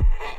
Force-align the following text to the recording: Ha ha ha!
Ha 0.00 0.06
ha 0.18 0.26
ha! 0.26 0.33